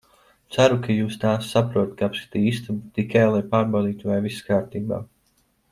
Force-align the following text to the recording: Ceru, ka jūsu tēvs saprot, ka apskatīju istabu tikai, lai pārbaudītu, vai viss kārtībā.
Ceru, 0.53 0.77
ka 0.87 0.95
jūsu 0.95 1.19
tēvs 1.23 1.49
saprot, 1.57 1.91
ka 1.99 2.09
apskatīju 2.09 2.55
istabu 2.55 2.93
tikai, 2.97 3.25
lai 3.35 3.45
pārbaudītu, 3.53 4.13
vai 4.15 4.21
viss 4.29 4.45
kārtībā. 4.53 5.03